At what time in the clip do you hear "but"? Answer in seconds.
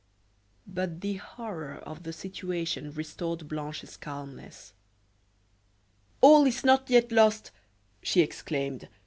0.65-1.01